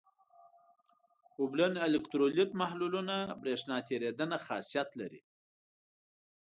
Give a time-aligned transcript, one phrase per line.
[1.39, 5.21] اوبلن الکترولیت محلولونه برېښنا تیریدنه خاصیت لري.